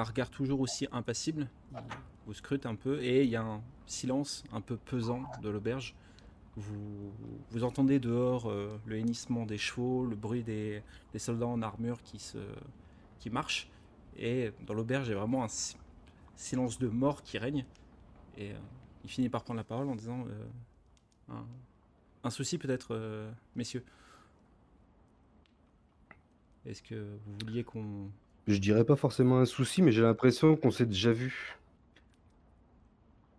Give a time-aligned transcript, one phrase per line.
[0.00, 1.48] un regard toujours aussi impassible.
[2.26, 5.94] Vous scrute un peu et il y a un silence un peu pesant de l'auberge.
[6.56, 7.12] Vous,
[7.50, 10.82] vous entendez dehors euh, le hennissement des chevaux, le bruit des,
[11.18, 12.38] soldats en armure qui, se,
[13.18, 13.68] qui marchent.
[14.16, 15.76] Et dans l'auberge, il y a vraiment un si-
[16.34, 17.66] silence de mort qui règne.
[18.38, 18.58] Et euh,
[19.04, 20.24] il finit par prendre la parole en disant
[21.30, 21.42] euh,
[22.24, 23.84] un, souci peut-être, messieurs.
[26.64, 28.10] Est-ce que vous vouliez qu'on
[28.48, 31.58] Je dirais pas forcément un souci, mais j'ai l'impression qu'on s'est déjà vu.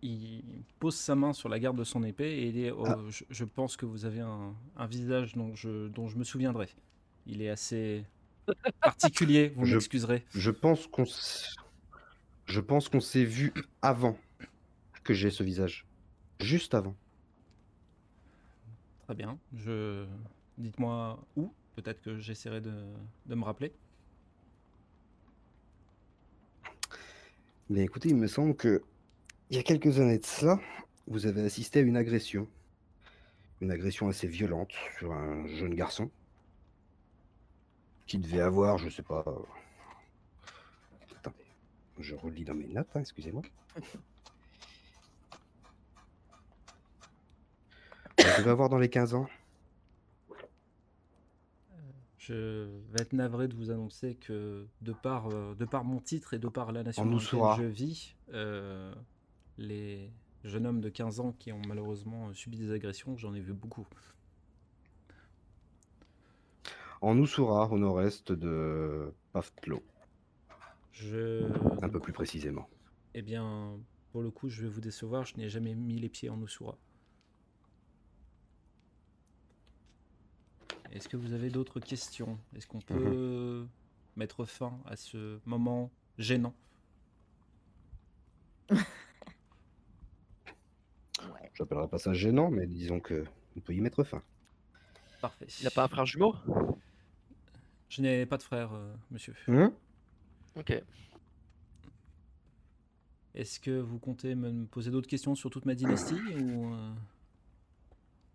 [0.02, 2.96] il pose sa main sur la garde de son épée et il dit oh, Ah.
[3.08, 6.68] je, je pense que vous avez un, un visage dont je, dont je me souviendrai.
[7.26, 8.04] Il est assez
[8.82, 10.24] particulier, vous m'excuserez.
[10.32, 11.04] Je pense qu'on
[12.46, 14.18] je pense qu'on s'est vu avant
[15.04, 15.86] que j'ai ce visage.
[16.40, 16.96] Juste avant.
[19.06, 19.38] Très bien.
[19.54, 20.06] Je...
[20.58, 21.52] Dites-moi où.
[21.76, 22.72] Peut-être que j'essaierai de,
[23.26, 23.72] de me rappeler.
[27.70, 28.82] Mais écoutez, il me semble que
[29.50, 30.58] il y a quelques années de cela,
[31.06, 32.48] vous avez assisté à une agression.
[33.60, 36.10] Une agression assez violente sur un jeune garçon
[38.06, 39.24] qui devait avoir, je sais pas.
[41.18, 41.44] Attendez,
[41.98, 43.42] je relis dans mes notes, hein, excusez-moi.
[48.18, 49.28] Il devait avoir dans les 15 ans.
[52.28, 56.34] Je vais être navré de vous annoncer que de par, euh, de par mon titre
[56.34, 58.94] et de par la nation dans laquelle je vis, euh,
[59.56, 60.10] les
[60.44, 63.86] jeunes hommes de 15 ans qui ont malheureusement subi des agressions, j'en ai vu beaucoup.
[67.00, 69.82] En Oussoura, au nord-est de Pavtlo,
[70.92, 71.50] Je...
[71.82, 72.68] un peu plus précisément.
[73.14, 73.78] Eh bien,
[74.12, 76.76] pour le coup, je vais vous décevoir, je n'ai jamais mis les pieds en Oussoura.
[80.92, 82.38] Est-ce que vous avez d'autres questions?
[82.56, 83.66] Est-ce qu'on peut
[84.16, 86.54] mettre fin à ce moment gênant?
[88.70, 88.78] Ouais.
[91.54, 93.24] J'appellerai pas ça gênant, mais disons que
[93.56, 94.22] on peut y mettre fin.
[95.20, 95.46] Parfait.
[95.60, 96.34] Il n'a pas un frère jumeau?
[97.88, 99.34] Je n'ai pas de frère, euh, monsieur.
[99.48, 99.72] Hein?
[100.56, 100.72] Ok.
[103.34, 106.90] Est-ce que vous comptez me poser d'autres questions sur toute ma dynastie ou euh,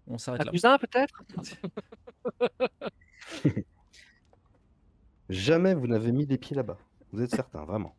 [0.08, 0.52] on s'arrête Un là?
[0.52, 1.24] cousin peut-être?
[5.30, 6.78] Jamais vous n'avez mis les pieds là-bas.
[7.12, 7.96] Vous êtes certain, vraiment.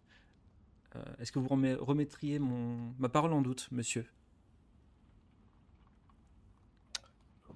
[0.97, 2.95] Euh, Est-ce que vous remet- remettriez mon...
[2.99, 4.07] ma parole en doute, monsieur?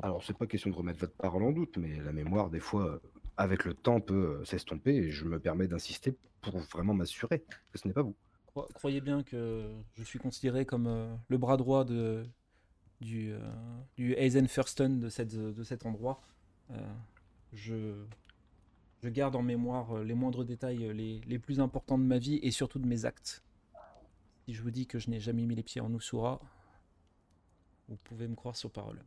[0.02, 2.86] Alors, c'est pas question de remettre votre parole en doute, mais la mémoire, des fois,
[2.86, 2.98] euh,
[3.36, 7.40] avec le temps, peut euh, s'estomper, et je me permets d'insister pour vraiment m'assurer
[7.72, 8.14] que ce n'est pas vous.
[8.46, 12.24] Cro- Croyez bien que je suis considéré comme euh, le bras droit de,
[13.00, 13.40] du, euh,
[13.96, 16.20] du Eisenfürsten de, cette, de cet endroit.
[16.70, 16.94] Euh,
[17.52, 18.04] je,
[19.02, 22.18] je garde en mémoire euh, les moindres détails euh, les, les plus importants de ma
[22.18, 23.42] vie et surtout de mes actes.
[24.44, 26.40] Si je vous dis que je n'ai jamais mis les pieds en Usura,
[27.88, 29.02] vous pouvez me croire sur parole.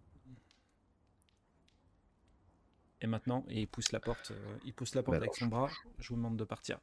[3.02, 5.48] Et maintenant, et il pousse la porte, euh, il pousse la porte alors, avec son
[5.48, 5.70] bras.
[5.98, 6.80] Je vous demande de partir.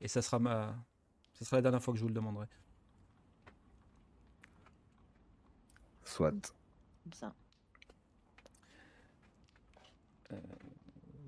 [0.00, 0.76] Et ça sera ma,
[1.34, 2.46] ça sera la dernière fois que je vous le demanderai.
[6.04, 6.54] Soit.
[7.02, 7.34] Comme ça.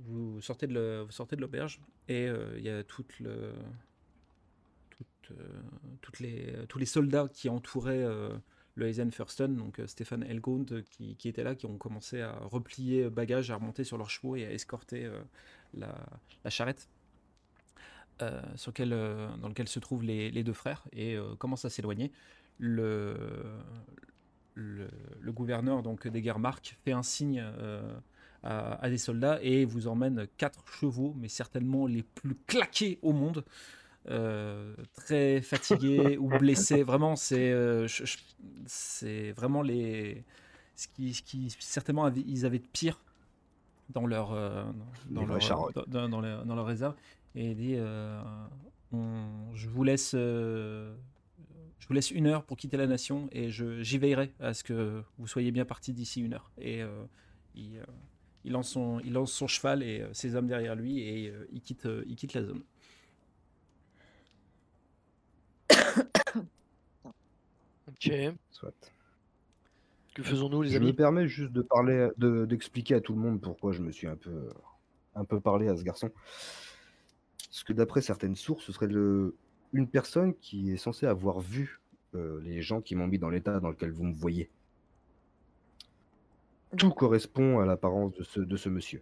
[0.06, 1.06] Vous sortez de le-
[1.40, 2.82] l'auberge et euh, il y a
[5.30, 8.36] euh, tous les soldats qui entouraient euh,
[8.74, 10.24] le Eisenfürsten, donc euh, Stéphane
[10.72, 14.10] euh, qui, qui étaient là, qui ont commencé à replier bagages, à remonter sur leurs
[14.10, 15.20] chevaux et à escorter euh,
[15.74, 15.94] la,
[16.50, 16.88] charrette
[18.22, 18.40] euh,
[18.92, 22.12] euh, dans lequel se trouvent les, deux frères et euh, commencent à s'éloigner.
[22.58, 23.24] Le,
[25.32, 27.98] gouverneur donc des Guermarques fait un signe euh,
[28.42, 33.12] à, à des soldats et vous emmène quatre chevaux, mais certainement les plus claqués au
[33.12, 33.44] monde.
[34.08, 36.82] euh, très fatigués ou blessés.
[36.82, 37.86] Vraiment, c'est euh,
[38.66, 40.24] c'est vraiment les
[40.74, 43.00] ce qui, ce qui certainement avaient- ils avaient de pire
[43.90, 44.64] dans leur euh,
[45.10, 45.72] dans leur charognes.
[45.74, 46.94] dans, dans- dans leur, dans leur réserve.
[47.34, 48.20] Et il dit euh,
[48.92, 50.94] on- je vous laisse euh,
[51.78, 55.02] je vous laisse une heure pour quitter la nation et j'y veillerai à ce que
[55.18, 56.50] vous soyez bien partis d'ici une heure.
[56.58, 57.04] Et euh,
[57.54, 57.84] il, euh,
[58.44, 61.46] il lance son, il lance son cheval et euh, ses hommes derrière lui et euh,
[61.52, 62.62] il, quitte, euh, il quitte la zone.
[67.88, 68.12] Ok.
[68.50, 68.92] Soit.
[70.14, 70.86] Que faisons-nous, les Je amis?
[70.88, 74.06] me permets juste de parler, de- d'expliquer à tout le monde pourquoi je me suis
[74.06, 74.48] un peu,
[75.14, 76.10] un peu parlé à ce garçon.
[77.48, 79.36] Parce que d'après certaines sources, ce serait le,
[79.72, 81.80] une personne qui est censée avoir vu
[82.14, 84.50] euh, les gens qui m'ont mis dans l'état dans lequel vous me voyez.
[86.78, 89.00] Tout correspond à l'apparence de ce, de ce monsieur.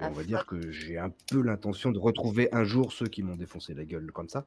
[0.00, 3.06] Et Ah, on va dire que j'ai un peu l'intention de retrouver un jour ceux
[3.06, 4.46] qui m'ont défoncé la gueule comme ça.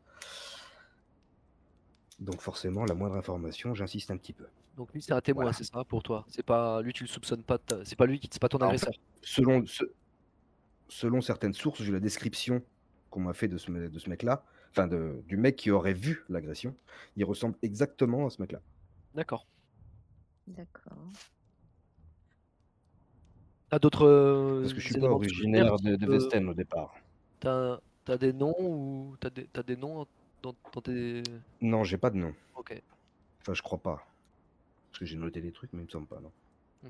[2.19, 4.45] Donc forcément, la moindre information, j'insiste un petit peu.
[4.77, 5.57] Donc lui, c'est un témoin, Voilà.
[5.57, 6.25] c'est ça pour toi?
[6.29, 7.57] C'est pas lui, tu le soupçonnes pas.
[7.57, 8.93] ta- C'est pas lui qui, c'est pas ton en agresseur?
[9.21, 9.83] Selon, ce-
[10.87, 12.61] selon certaines sources, j'ai eu la description
[13.09, 16.23] qu'on m'a fait de ce, de ce mec-là, enfin de- du mec qui aurait vu
[16.29, 16.75] l'agression.
[17.15, 18.61] Il ressemble exactement à ce mec-là.
[19.13, 19.47] D'accord.
[20.47, 21.09] D'accord.
[23.75, 24.07] T'as d'autres.
[24.07, 26.95] euh, Parce que je suis pas originaire de, de Euh, Vesten au départ.
[27.41, 30.07] T'as t'as des noms ou t'as des, t'as des noms
[30.41, 31.23] dans, dans tes.
[31.59, 32.33] Non, j'ai pas de nom.
[32.55, 32.81] Ok.
[33.41, 34.07] Enfin, je crois pas.
[34.91, 36.31] Parce que j'ai noté des trucs, mais il me semble pas, non.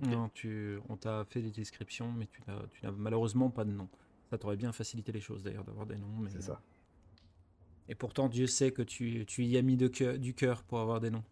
[0.03, 3.71] Non, tu, on t'a fait des descriptions, mais tu n'as, tu n'as malheureusement pas de
[3.71, 3.87] nom.
[4.29, 6.17] Ça t'aurait bien facilité les choses d'ailleurs d'avoir des noms.
[6.19, 6.29] Mais...
[6.29, 6.61] C'est ça.
[7.89, 10.81] Et pourtant, Dieu sait que tu, tu y as mis de cœur- du cœur pour
[10.81, 11.23] avoir des noms.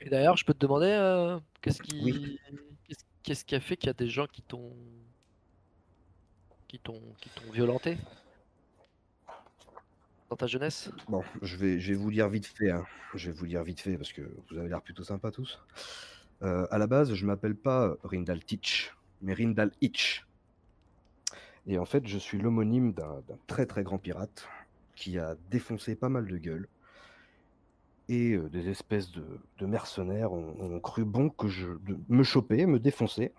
[0.00, 2.40] Et d'ailleurs, je peux te demander, euh, qu'est-ce qui, Oui.
[3.22, 4.72] Qu'est-ce, qui a fait qu'il y a des gens qui t'ont,
[6.68, 7.96] qui t'ont, qui t'ont violenté
[10.30, 10.90] dans ta jeunesse?
[11.08, 12.70] Bon, je vais, je vais vous lire vite fait.
[12.70, 12.84] hein.
[13.14, 15.58] Je vais vous vite fait parce que vous avez l'air plutôt sympa tous.
[16.42, 20.26] Euh, à la base, je m'appelle pas Rindal Teach, mais Rindal Itch.
[21.66, 24.48] Et en fait, je suis l'homonyme d'un très très grand pirate
[24.96, 26.68] qui a défoncé pas mal de gueules.
[28.12, 29.24] Et des espèces de,
[29.58, 33.32] de mercenaires ont, ont cru bon que je de me choper, me défoncer.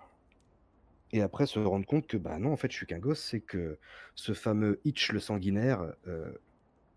[1.12, 3.42] Et après se rendre compte que bah non, en fait, je suis qu'un gosse, c'est
[3.42, 3.78] que
[4.16, 6.32] ce fameux Itch le sanguinaire, euh,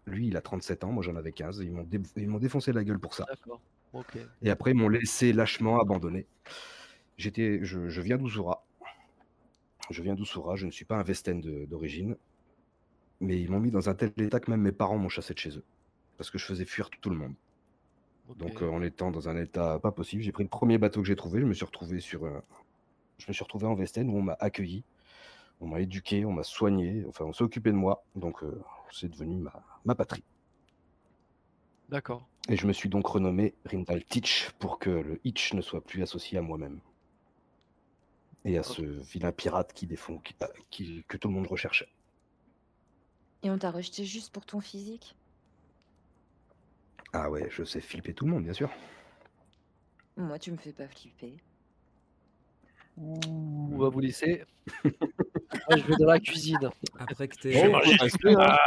[0.06, 1.60] lui, il a 37 ans, moi j'en avais 15.
[1.64, 3.24] Ils m'ont dé- ils m'ont défoncé la gueule pour ça.
[3.28, 3.60] D'accord.
[3.92, 4.18] Ok.
[4.42, 6.26] Et après, ils m'ont laissé lâchement abandonné.
[7.18, 8.64] J'étais, je, je viens d'Usura.
[9.90, 12.16] Je viens d'Usura, je ne suis pas un Vesten d'origine.
[13.20, 15.38] Mais ils m'ont mis dans un tel état que même mes parents m'ont chassé de
[15.38, 15.64] chez eux.
[16.18, 17.34] Parce que je faisais fuir tout le monde.
[18.34, 21.06] Donc euh, en étant dans un état pas possible, j'ai pris le premier bateau que
[21.06, 21.40] j'ai trouvé.
[21.40, 22.42] Je me suis retrouvé sur, un-
[23.18, 24.84] je me suis retrouvé en Vesten où on m'a accueilli,
[25.60, 27.04] on m'a éduqué, on m'a soigné.
[27.08, 28.04] Enfin, on s'est occupé de moi.
[28.14, 30.24] Donc euh, c'est devenu ma, ma patrie.
[31.88, 32.26] D'accord.
[32.48, 36.02] Et je me suis donc renommé Rindal Teach pour que le Hitch ne soit plus
[36.02, 36.80] associé à moi-même.
[38.44, 41.88] Et à ce vilain pirate qui défend, qui- euh, qui- que tout le monde recherchait.
[43.42, 45.16] Et on t'a rejeté juste pour ton physique?
[47.12, 48.70] Ah ouais, je sais flipper tout le monde, bien sûr.
[50.16, 51.34] Moi, tu me fais pas flipper.
[52.98, 54.44] On va vous laisser.
[54.84, 56.58] Moi, je vais dans la cuisine.
[56.98, 58.58] Après que manger du canard.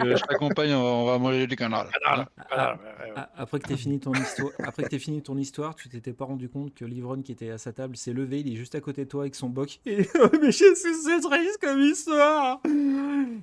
[0.00, 1.90] Euh, Je t'accompagne, on va, on va manger du canard.
[2.04, 2.78] Ah, ah,
[3.16, 6.24] ah, après que t'aies fini ton histoire, après que fini ton histoire, tu t'étais pas
[6.24, 8.80] rendu compte que l'ivrogne qui était à sa table s'est levé, il est juste à
[8.80, 9.80] côté de toi avec son boc.
[9.86, 13.40] Et mais qu'est-ce que c'est triste comme histoire Hein.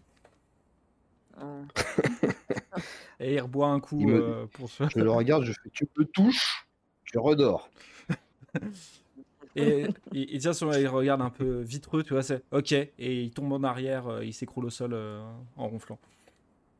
[3.20, 4.84] Et il reboit un coup me- euh, pour se.
[4.90, 6.68] Je le regarde, je fais Tu me touches,
[7.06, 7.70] tu redors.
[9.58, 12.92] Et il, il tient son, il regarde un peu vitreux, tu vois, c'est ok, et
[13.00, 15.24] il tombe en arrière, euh, il s'écroule au sol euh,
[15.56, 15.98] en ronflant.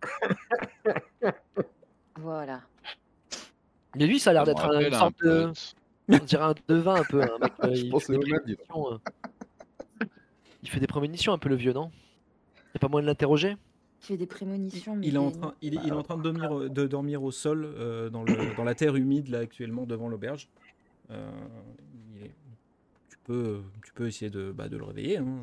[2.18, 2.62] Voilà.
[3.96, 5.52] Mais lui, ça a l'air d'être un- de.
[6.10, 7.22] On dirait un devin un peu.
[7.22, 8.58] Un mec, Je il, pense fait que des
[10.64, 11.92] il fait des prémonitions un peu le vieux, non?
[12.74, 13.56] Y'a pas moyen de l'interroger?
[14.10, 14.96] Des prémonitions.
[14.96, 16.70] mais Il est en des- train, il est, il est en train de, dormir, au-
[16.70, 20.50] de dormir au sol euh, dans, le, dans la terre humide là actuellement devant l'auberge.
[21.12, 21.32] Euh,
[23.10, 25.18] tu peux, tu peux essayer de, bah, de le réveiller.
[25.18, 25.38] hein.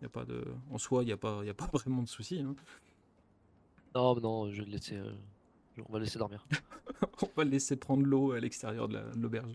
[0.00, 1.68] Il y a pas de, en soi, il n'y a pas, il y a pas
[1.72, 2.40] vraiment de souci.
[2.40, 2.54] hein.
[3.94, 4.96] Non, non, je vais le laisser.
[4.96, 5.10] euh,
[5.88, 6.46] On va le laisser dormir.
[7.22, 9.54] On va le laisser prendre l'eau à l'extérieur de la- de l'auberge.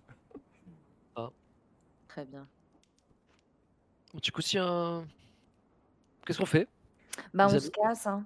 [2.07, 2.45] Très bien.
[4.21, 5.05] Du coup, si un.
[6.25, 6.67] Qu'est-ce qu'on fait?
[7.33, 8.25] Bah, on avez- se casse, hein.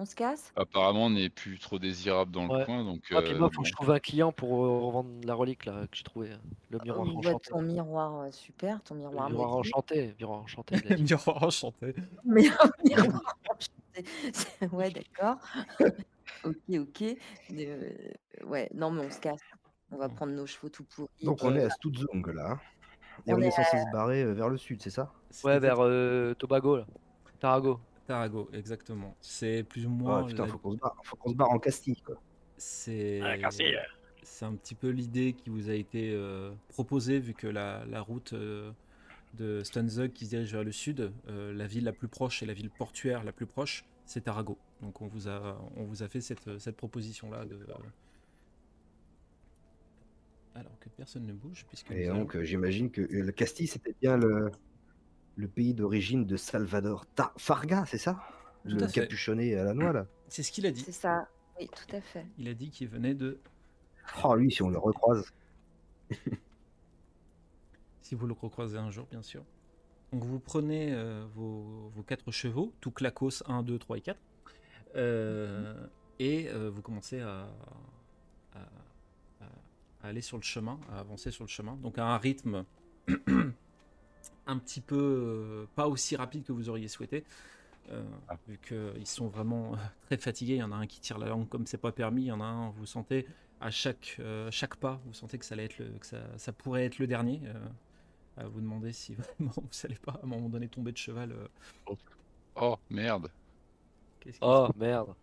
[0.00, 0.52] On se casse?
[0.54, 3.02] Apparemment, on n'est plus trop désirable dans le coin, donc.
[3.10, 3.62] Ah, puis euh, moi, faut bon.
[3.62, 6.30] que je trouve un client pour euh, revendre la relique là que j'ai trouvé.
[6.30, 6.36] euh,
[6.70, 7.50] Le miroir On voit enchanté.
[7.50, 9.70] ton miroir euh, super, ton Le miroir miroir maudit.
[9.70, 10.14] enchanté.
[10.20, 10.76] Miroir enchanté.
[11.02, 11.94] Miroir enchanté.
[12.24, 14.68] Mais un miroir enchanté.
[14.72, 15.38] Ouais, d'accord.
[16.44, 17.04] ok, ok.
[17.54, 17.90] Euh,
[18.46, 19.40] ouais, non, mais on se casse.
[19.90, 21.08] On va prendre nos chevaux tout pourris.
[21.24, 22.60] Donc on est à Stutzung là.
[23.26, 25.12] Et On on, est est censé se barrer vers le sud, c'est ça?
[25.42, 26.86] Ouais, vers euh, Tobago là.
[27.40, 27.80] Tarago.
[28.08, 29.16] Tarago, exactement.
[29.20, 30.24] C'est plus ou Ah moins.
[30.24, 32.20] putain, la- faut qu'on se barre, faut qu'on se barre en Castille quoi.
[32.56, 33.78] C'est Castille.
[34.22, 38.00] c'est un petit peu l'idée qui vous a été euh, proposée vu que la, la
[38.02, 38.72] route euh,
[39.34, 42.46] de Stanzug qui se dirige vers le sud, euh, la ville la plus proche et
[42.46, 44.58] la ville portuaire la plus proche, c'est Tarago.
[44.82, 47.90] Donc on vous a on vous a fait cette, cette proposition là de euh,
[50.54, 54.50] alors que personne ne bouge puisque Et donc j'imagine que le Castille c'était bien le,
[55.38, 58.20] le pays d'origine de Salvador Ta- Farga, c'est ça?
[58.64, 59.02] Tout Le à fait.
[59.02, 60.06] capuchonné à la noix là.
[60.28, 60.80] c'est ce qu'il a dit.
[60.82, 61.28] C'est ça.
[61.60, 62.26] Oui, tout à fait.
[62.38, 63.38] Il a dit qu'il venait de
[64.24, 65.32] Oh lui, si on le recroise.
[68.02, 69.44] si vous le recroisez un jour bien sûr.
[70.12, 74.18] Donc vous prenez euh, vos, vos quatre chevaux, tout clacos 1, 2, 3 et 4,
[74.96, 75.86] euh,
[76.18, 77.46] et euh, vous commencez à,
[78.54, 78.58] à-
[79.40, 79.44] à-
[80.02, 81.76] à aller sur le chemin, à avancer sur le chemin.
[81.76, 82.64] Donc à un rythme
[84.48, 87.26] un petit peu euh, pas aussi rapide que vous auriez souhaité.
[87.90, 88.38] euh, Ah.
[88.48, 91.28] vu qu'ils sont vraiment euh, très fatigués, il y en a un qui tire la
[91.28, 93.26] langue comme c'est pas permis, il y en a un, vous sentez
[93.60, 96.52] à chaque, euh, chaque pas, vous sentez que ça, allait être le, que ça, ça
[96.52, 97.42] pourrait être le dernier.
[97.46, 97.68] euh,
[98.38, 101.32] à vous demander si vraiment vous allez pas à un moment donné tomber de cheval.
[101.32, 101.48] euh,
[102.56, 103.30] Oh merde.
[104.40, 105.14] Oh merde,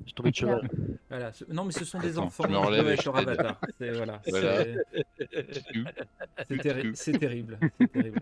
[0.00, 0.70] je suis tombé de cheval.
[1.08, 3.16] Voilà, ce- Non, mais ce sont des Attends, enfants je me qui et être leur
[3.16, 3.60] avatar.
[3.78, 4.64] C'est voilà, Voilà.
[6.48, 6.96] terri- terrible.
[6.96, 7.58] c'est terrible.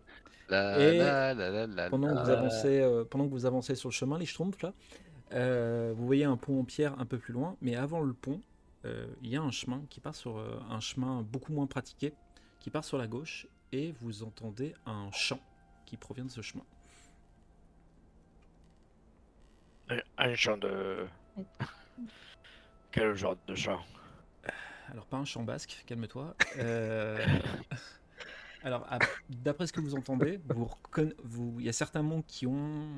[0.51, 3.75] La, Et la, la, la, la, Pendant que vous avancez, euh, pendant que vous avancez
[3.75, 4.73] sur le chemin, les Schtroumpfs, là,
[5.35, 8.41] euh, vous voyez un pont en pierre un peu plus loin, mais avant le pont,
[8.87, 12.15] euh, il y a un chemin qui part sur euh, un chemin beaucoup moins pratiqué,
[12.61, 15.41] qui part sur la gauche, et vous entendez un chant
[15.85, 16.65] qui provient de ce chemin.
[20.19, 21.07] Un- chant de.
[22.93, 23.81] Quel genre de chant
[24.91, 26.35] Alors, pas un chant basque, calme-toi.
[26.59, 27.25] Euh,
[28.63, 28.99] Alors, à-
[29.31, 32.89] d'après ce que vous entendez, vous reconna- vous- il y a certains mots qui ont,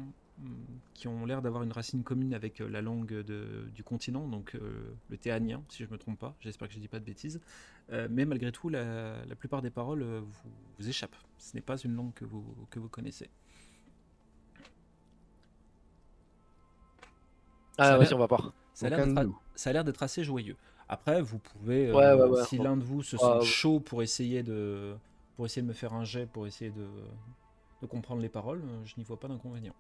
[0.95, 4.55] qui ont l'air d'avoir une racine commune avec euh, la langue de- du continent, donc
[4.55, 6.35] euh, le théanien, si je ne me trompe pas.
[6.41, 7.41] J'espère que je ne dis pas de bêtises.
[7.93, 11.17] Euh, mais malgré tout, la, la plupart des paroles vous, vous échappent.
[11.39, 13.29] Ce n'est pas une langue que vous, que vous connaissez.
[17.81, 18.53] Ah, vas-y, l'air- on va part.
[18.75, 20.57] Ça a l'air d'être assez joyeux.
[20.89, 22.45] Après, vous pouvez, euh, Ouais, ouais, ouais.
[22.45, 23.45] si l'un de vous se sent Ouais, ouais.
[23.45, 24.97] chaud pour essayer de,
[25.37, 26.87] pour essayer de me faire un jet, pour essayer de,
[27.83, 29.75] de comprendre les paroles, euh, je n'y vois pas d'inconvénient.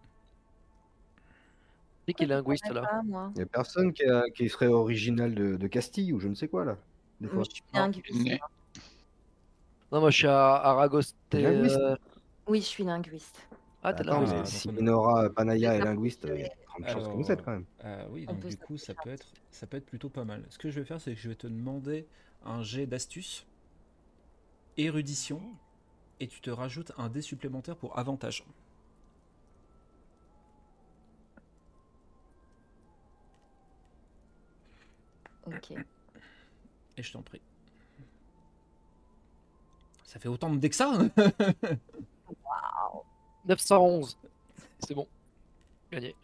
[2.07, 3.03] C'est qui est linguiste là?
[3.05, 6.35] Il n'y a personne qui, a- qui serait original de, de Castille ou je ne
[6.35, 6.77] sais quoi là.
[7.21, 7.37] Des fois.
[7.37, 8.25] Moi, je suis linguiste.
[8.25, 8.41] Mais-.
[9.93, 11.01] Non, moi je suis à Aragos.
[11.29, 11.77] t'es, Linguiste?
[11.79, 11.97] euh,
[12.47, 13.49] Oui, je suis linguiste.
[13.83, 14.47] Ah, t'es linguiste.
[14.47, 16.27] si Nora Panaya est linguiste,
[16.79, 17.67] il y a de grandes chances Alors, que vous êtes quand même.
[17.85, 20.45] Euh, oui, On donc du coup, ça peut, être, ça peut être plutôt pas mal.
[20.51, 22.07] Ce que je vais faire, c'est que je vais te demander
[22.45, 23.47] un jet d'astuce,
[24.77, 25.43] érudition,
[26.21, 28.45] et tu te rajoutes un dé supplémentaire pour avantage.
[35.47, 35.73] Ok.
[36.97, 37.41] Et je t'en prie.
[40.05, 40.93] Ça fait autant de dés que ça
[43.47, 44.19] 911.
[44.81, 45.07] C'est bon.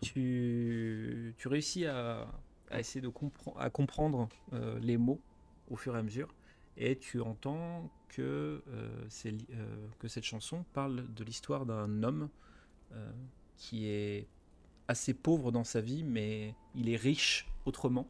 [0.00, 2.28] Tu, réussis à,
[2.70, 5.20] essayer de comprendre euh, les mots
[5.70, 6.32] au fur et à mesure,
[6.76, 12.28] et tu entends que, euh, euh, cette chanson parle de l'histoire d'un homme
[13.56, 14.26] qui est
[14.86, 18.08] assez pauvre dans sa vie, mais il est riche autrement,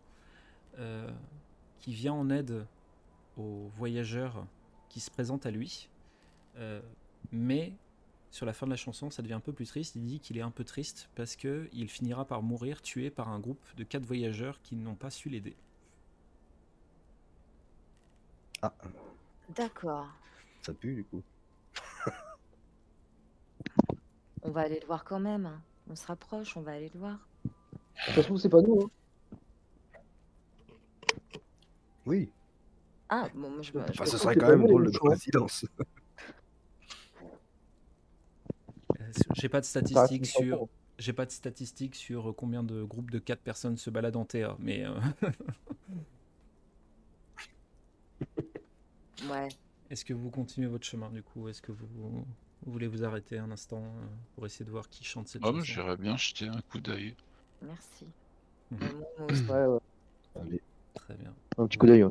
[1.78, 2.66] qui vient en aide
[3.38, 4.46] aux voyageurs
[4.88, 5.88] qui se présentent à lui,
[7.32, 7.72] mais
[8.30, 9.94] sur la fin de la chanson, ça devient un peu plus triste.
[9.96, 13.28] Il dit qu'il est un peu triste parce que il finira par mourir tué par
[13.28, 15.56] un groupe de quatre voyageurs qui n'ont pas su l'aider.
[18.62, 18.72] Ah,
[19.54, 20.08] D'accord.
[20.62, 21.22] ça pue du coup.
[24.42, 25.46] On va aller le voir quand même.
[25.46, 25.60] hein.
[25.88, 27.18] On se rapproche, on va aller le voir.
[27.44, 27.50] De
[28.06, 28.80] toute façon, c'est pas nous.
[28.82, 28.90] Hein.
[32.06, 32.30] Oui,
[33.08, 33.84] Ah, bon, moi, je me.
[33.92, 35.64] je Enfin, ce trouve serait quand même drôle de coïncidence.
[39.00, 40.68] Euh, J'ai pas de statistiques sur,
[40.98, 44.56] j'ai pas de statistiques sur combien de groupes de quatre personnes se baladent en TA,
[44.58, 44.94] mais euh,
[49.28, 49.48] Ouais.
[49.90, 51.48] est-ce que vous continuez votre chemin du coup?
[51.48, 51.86] Est-ce que vous,
[52.62, 55.52] vous voulez vous arrêter un instant euh, pour essayer de voir qui chante cette Oh,
[55.52, 55.62] chanson?
[55.62, 57.14] j'irais bien jeter un coup d'œil.
[57.62, 58.06] Merci.
[58.70, 58.80] Mhm.
[59.20, 59.26] Euh.
[59.50, 59.78] Ouais, ouais.
[60.34, 60.62] Allez,
[60.94, 61.34] Très bien.
[61.58, 62.04] Un petit coup d'œil.
[62.04, 62.10] ouais.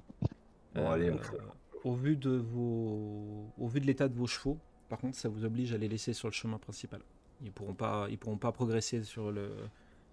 [0.74, 1.38] Bon, allez, on Euh,
[1.84, 4.58] au vu de vos, au vu de l'état de vos chevaux,
[4.90, 7.02] par contre, ça vous oblige à les laisser sur le chemin principal.
[7.44, 9.52] Ils pourront pas, ils pourront pas progresser sur le,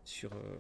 [0.04, 0.56] sur euh,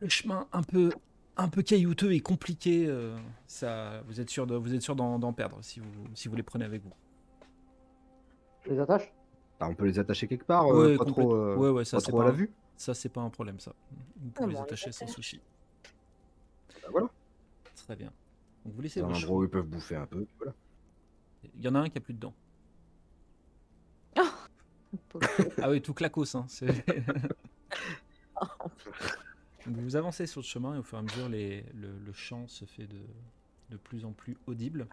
[0.00, 0.90] le chemin un peu,
[1.36, 2.86] un peu caillouteux et compliqué.
[2.86, 6.28] euh, ça, vous êtes sûr de, vous êtes sûr d'en d'en perdre si vous, si
[6.28, 6.92] vous les prenez avec vous.
[8.64, 9.12] Je les attache
[9.60, 11.98] Ah, on peut les attacher quelque part, euh, Ouais, pas trop, euh, ouais, ouais, ça
[11.98, 12.50] pas c'est trop pas, à la un- vue.
[12.76, 13.74] ça c'est pas un problème ça.
[14.16, 15.40] Vous Ah, pouvez bon, les attacher sans souci.
[16.82, 17.08] Bah, voilà,
[17.76, 18.12] Très bien.
[18.64, 20.26] Donc vous laissez c'est un endroit où ils peuvent bouffer un peu.
[20.38, 20.54] Voilà.
[21.54, 22.34] Il y en a un qui a plus de dents.
[25.62, 26.34] Ah oui, tout clacos.
[26.34, 26.46] Hein.
[29.66, 32.46] vous avancez sur le chemin et au fur et à mesure, les- le, le chant
[32.48, 32.98] se fait de,
[33.70, 34.86] de plus en plus audible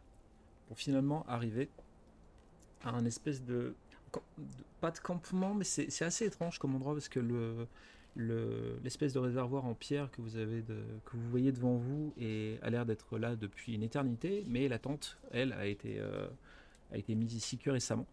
[0.68, 1.70] pour finalement arriver
[2.84, 3.76] à un espèce de,
[4.80, 7.68] pas de campement, mais c'est assez étrange comme endroit parce que le
[8.18, 12.14] le- l'espèce de réservoir en pierre que vous avez de, que vous voyez devant vous
[12.20, 16.28] et a l'air d'être là depuis une éternité, mais la tente, elle, a été euh,
[16.92, 18.06] a été mise ici que récemment.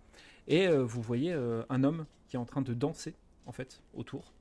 [0.47, 3.15] Et euh, vous voyez euh, un homme qui est en train de danser,
[3.47, 4.33] en fait, autour.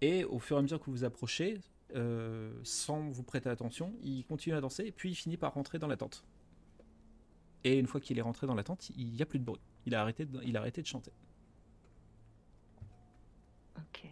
[0.00, 1.60] Et au fur et à mesure que vous vous approchez,
[1.94, 5.78] euh, sans vous prêter attention, il continue à danser et puis il finit par rentrer
[5.78, 6.24] dans la tente.
[7.62, 9.60] Et une fois qu'il est rentré dans la tente, il n'y a plus de bruit.
[9.86, 11.12] Il a arrêté de, il a arrêté de chanter.
[13.76, 14.06] Ok.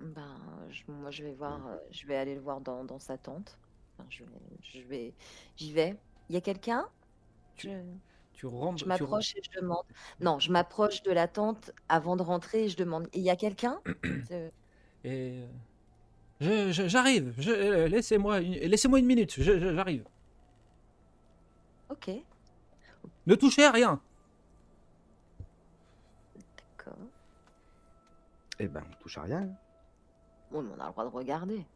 [0.00, 0.38] Ben,
[0.70, 3.58] je- moi, je vais voir, je vais aller le voir dans, dans sa tente.
[3.98, 4.30] Enfin, je vais,
[4.62, 5.14] je vais,
[5.56, 5.96] j'y vais.
[6.28, 6.88] Il y a quelqu'un?
[7.56, 7.82] Tu- Je,
[8.38, 8.78] Tu rentres.
[8.78, 9.82] je tu m'approche et je demande.
[10.20, 13.08] Non, je m'approche de la tente avant de rentrer et je demande.
[13.12, 13.80] Il y a quelqu'un?
[14.28, 14.52] C'est-
[15.02, 15.46] Et euh,
[16.40, 17.34] je- je- j'arrive.
[17.36, 19.34] Je, euh, laissez-moi une, laissez-moi une minute.
[19.42, 20.04] j'arrive.
[21.90, 22.10] Ok,
[23.26, 24.00] Ne touchez à rien.
[26.76, 26.98] d'accord.
[28.60, 29.48] Eh ben, on touche à rien.
[30.52, 31.66] Bon, mais on a le droit de regarder.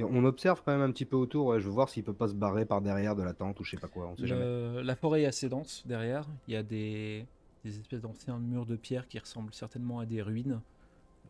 [0.00, 1.46] Et on observe quand même un petit peu autour.
[1.46, 3.64] ouais, je veux voir s'il peut pas se barrer par derrière de la tente ou
[3.64, 4.08] je sais pas quoi.
[4.08, 4.44] On sait jamais.
[4.44, 6.26] Le- la forêt est assez dense derrière.
[6.48, 7.26] Il y a des,
[7.64, 10.60] des espèces d'anciens murs de pierre qui ressemblent certainement à des ruines,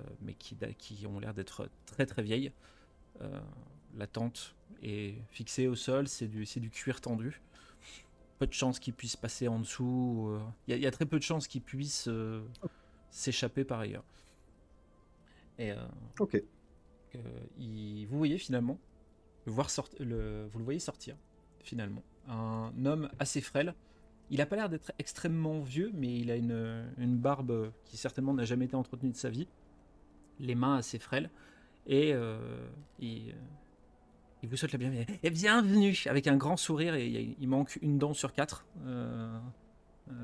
[0.01, 0.57] euh, mais qui,
[1.07, 2.53] ont l'air d'être très très vieilles.
[3.23, 3.41] Euh,
[3.97, 7.41] la tente est fixée au sol, c'est du, cuir tendu.
[8.39, 10.29] Peu de chances qu'il puisse passer en dessous.
[10.31, 12.09] euh, Il y, a- il y a très peu de chances qu'il puisse
[13.11, 14.05] s'échapper par ailleurs.
[15.59, 15.73] Et
[16.21, 16.41] Ok.
[17.17, 18.79] Euh, il- vous voyez finalement,
[19.47, 21.17] le voir sort- le, vous le voyez sortir
[21.63, 22.03] finalement.
[22.29, 23.75] Un homme assez frêle.
[24.31, 28.33] Il n'a pas l'air d'être extrêmement vieux, mais il a une, une barbe qui certainement
[28.33, 29.49] n'a jamais été entretenue de sa vie.
[30.39, 31.31] Les mains assez frêles.
[31.87, 32.39] Et euh,
[33.01, 33.35] il,
[34.43, 35.05] il vous souhaite la bienvenue.
[35.23, 39.39] Et bienvenue Avec un grand sourire, et il manque une dent sur quatre euh,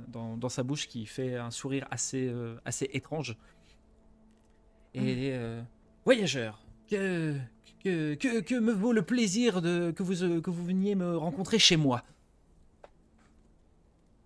[0.09, 3.37] dans, dans sa bouche qui fait un sourire assez, euh, assez étrange.
[4.95, 5.63] Et euh,
[6.05, 7.37] voyageur, que,
[7.83, 11.17] que, que, que me vaut le plaisir de, que, vous, euh, que vous veniez me
[11.17, 12.03] rencontrer chez moi?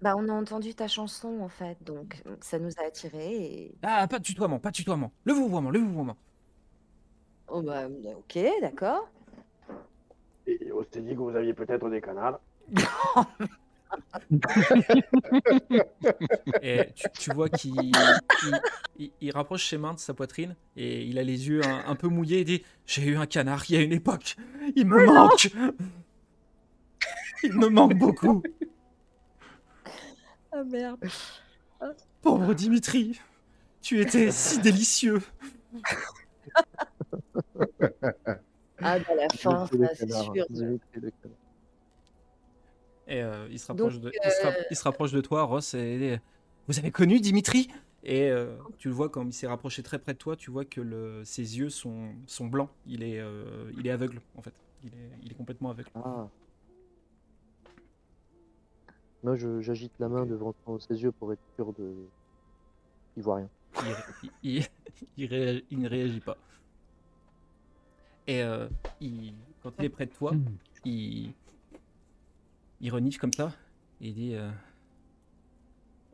[0.02, 3.74] Bah, on a entendu ta chanson en fait, donc euh, ça nous a attirés et.
[3.82, 5.12] Ah, pas de tutoiement, pas de tutoiement.
[5.24, 6.16] Le vouvoiement, le vouvoiement.
[7.48, 9.08] Oh bah, ok, d'accord.
[10.46, 12.38] Et on s'est dit que vous aviez peut-être des canals.
[16.62, 17.92] Et tu, tu vois qu'il il,
[18.98, 21.94] il- il rapproche ses mains de sa poitrine et il a les yeux un, un
[21.96, 24.36] peu mouillés et dit J'ai eu un canard il y a une époque.
[24.76, 25.50] Il me manque.
[27.42, 28.42] Il me manque beaucoup.
[30.52, 30.98] Ah merde.
[32.22, 33.20] Pauvre Dimitri.
[33.82, 35.20] Tu étais si délicieux.
[38.82, 40.34] Ah, dans la fin, c'est sûr.
[43.10, 45.20] Et euh, il, se rapproche Donc, de, il, se ra- euh, il se rapproche de
[45.20, 46.18] toi, Ross, et
[46.68, 47.68] Vous avez connu Dimitri?
[48.04, 50.64] Et euh, tu le vois, quand il s'est rapproché très près de toi, tu vois
[50.64, 52.70] que le, ses yeux sont, sont blancs.
[52.86, 54.54] Il est, euh, il est aveugle, en fait.
[54.84, 55.90] Il est, il est complètement aveugle.
[55.96, 56.28] Ah.
[59.22, 61.92] Moi, j'agite la main devant ses yeux pour être sûr de.
[63.16, 63.48] Il voit rien.
[64.22, 64.66] Il, il-
[65.18, 66.38] il réagit- il ne réagit pas.
[68.26, 68.68] Et euh,
[69.00, 70.32] il- quand il est près de toi,
[70.86, 71.32] il,
[72.80, 73.52] il renifle comme ça.
[74.00, 74.50] Et il dit euh,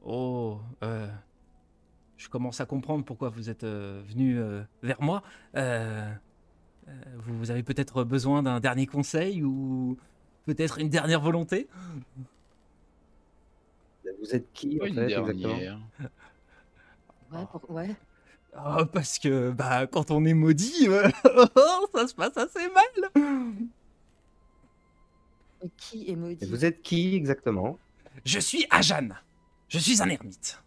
[0.02, 1.08] Oh, euh,
[2.16, 5.22] je commence à comprendre pourquoi vous êtes euh, venu euh, vers moi.
[5.56, 6.10] Euh,
[6.88, 9.96] euh, vous, vous avez peut-être besoin d'un dernier conseil ou
[10.46, 11.68] peut-être une dernière volonté?
[14.20, 15.58] Vous êtes qui en Une fait exactement?
[17.32, 17.96] Ouais, pour- ouais.
[18.54, 20.84] Ah, Parce que bah, quand on est maudit,
[21.94, 23.10] ça se passe assez mal.
[25.66, 27.76] Et qui est Et maudit Vous êtes qui exactement?
[28.24, 29.08] Je suis Ajan.
[29.68, 30.62] Je suis un ermite.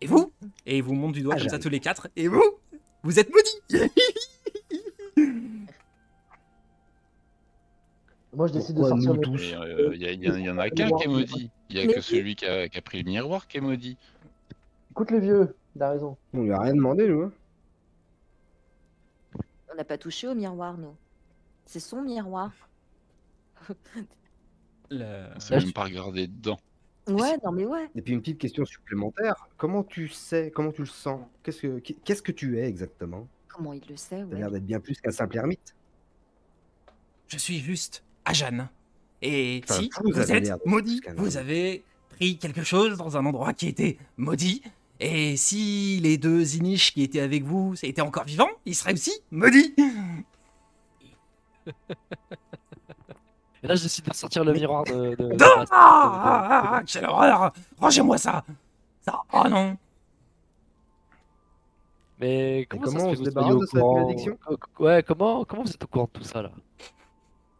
[0.00, 0.32] Et vous?
[0.66, 2.08] Et il vous montre du doigt comme ça tous les quatre.
[2.16, 2.42] Et vous?
[3.04, 3.92] Vous êtes maudits
[8.34, 9.54] Moi, je décide de Pourquoi sortir nous tous
[9.94, 11.50] Il y, y, y en a qu'un qui est maudit.
[11.70, 13.60] Il y a Mais que celui qui a, qui a pris le miroir qui est
[13.60, 13.96] maudit.
[14.90, 16.16] Écoute le vieux, il a raison.
[16.34, 17.22] On lui a rien demandé, nous.
[17.22, 17.32] hein.
[19.72, 20.94] On n'a pas touché au miroir, nous.
[21.64, 22.50] C'est son miroir.
[24.90, 26.58] Le- On même pas regardé dedans.
[27.08, 27.88] Ouais, non mais ouais.
[27.94, 29.48] Et puis une petite question supplémentaire.
[29.56, 31.20] Comment tu sais, comment tu le sens?
[31.42, 33.28] Qu'est-ce que qu'est-ce que tu es exactement?
[33.48, 35.74] Comment il le sait, T'as l'air d'être bien plus qu'un simple ermite.
[37.28, 38.68] Je suis juste Ajan.
[39.22, 43.68] Et Enfin, si vous êtes maudit, vous avez pris quelque chose dans un endroit qui
[43.68, 44.62] était maudit.
[44.98, 49.12] Et si les deux Inish qui étaient avec vous étaient encore vivants, ils seraient aussi
[49.30, 49.74] maudits.
[53.62, 54.92] Et là, je décide de sortir le miroir de.
[54.92, 58.44] de- de- Ah, de- de- ah, ah, quelle horreur Rangez-moi ça
[59.00, 59.76] Ça, oh non
[62.20, 65.44] Mais comment, comment ça se fait vous au de cette courant malédiction co- Ouais, comment,
[65.44, 66.50] comment vous êtes au courant de tout ça là?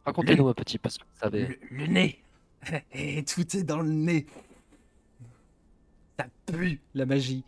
[0.05, 1.59] Racontez-nous un petit, parce que vous savez.
[1.71, 2.23] le, le nez,
[2.93, 4.27] Et tout est dans le nez.
[6.19, 7.45] Ça pue la magie.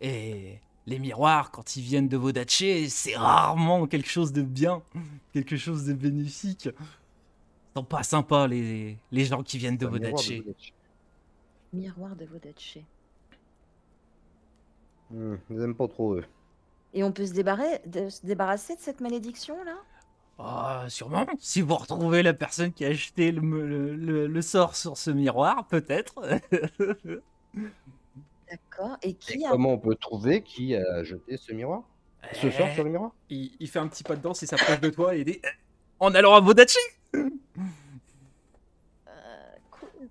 [0.00, 4.82] Et les miroirs, quand ils viennent de Vodaché, c'est rarement quelque chose de bien,
[5.32, 6.66] quelque chose de bénéfique.
[6.66, 10.40] Ils sont pas sympas, les, les gens qui viennent de un miroir de Vodaché.
[10.40, 10.72] Vodaché.
[11.72, 12.84] Miroir de Vodaché.
[15.10, 16.24] Hmm, ils aiment pas trop eux.
[16.92, 19.76] Et on peut se, débarrer- de- se débarrasser de cette malédiction là?
[20.38, 21.26] Ah, sûrement.
[21.38, 25.10] Si vous retrouvez la personne qui a acheté le, le- le- le sort sur ce
[25.10, 26.14] miroir, peut-être.
[28.54, 28.96] D'accord.
[29.02, 31.82] Et Et qui a comment on peut trouver qui a jeté ce miroir?
[32.32, 33.12] Ce sort sur le miroir?
[33.28, 35.40] Il, il fait un petit pas de danse, il s'approche de toi et il dit
[35.98, 36.78] En allant à Vodaché
[37.14, 37.30] Euh,
[39.70, 40.08] cool.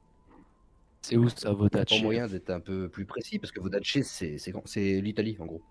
[1.01, 3.51] C'est où ça, Il n'y a pas Vodaché moyen d'être un peu plus précis parce
[3.51, 5.61] que Vodaché, c'est c'est grand- c'est l'Italie en gros.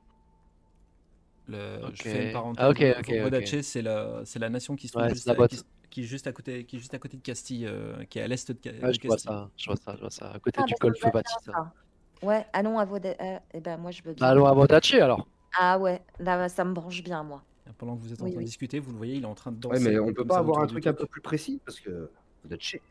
[1.49, 1.81] Le-.
[1.95, 2.65] Je fais une parenthèse.
[2.65, 5.35] Ah, ok, ok, Vodaché, c'est la, c'est la nation qui se trouve Ouais, juste, à,
[5.35, 5.51] boîte.
[5.51, 8.19] qui, qui est juste à côté, qui est juste à côté de Castille, euh, qui
[8.19, 9.31] est à l'est de, Ca- Ouais, de je vois Castille.
[9.31, 10.31] ça, je vois ça, je vois ça.
[10.33, 11.11] À côté Ah, du bah, golfe ça
[12.23, 13.17] Ouais, allons à Vodaché.
[13.53, 14.29] eh ben moi je veux bien.
[14.29, 15.27] Allons à Vodaché alors.
[15.59, 17.43] Ah ouais, là ça me branche bien moi.
[17.79, 18.45] Pendant que vous êtes en Oui, train de oui.
[18.47, 19.91] discuter, vous le voyez, il est en train de Ouais, danser.
[19.91, 22.11] mais on peut pas avoir un truc un peu plus précis parce que
[22.43, 22.83] Vodaché.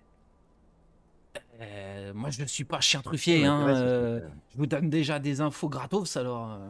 [1.61, 3.45] Euh, moi, je ne suis pas chien truffier.
[3.45, 4.19] Hein, euh,
[4.51, 6.51] je vous donne déjà des infos gratos, alors.
[6.51, 6.69] euh.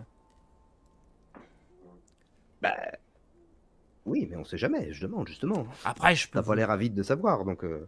[2.62, 2.76] Bah.
[4.06, 5.65] Oui, mais on sait jamais, je demande justement.
[5.86, 6.39] Après, je peux.
[6.39, 7.63] T'as pas l'air avide de savoir, donc.
[7.63, 7.88] euh,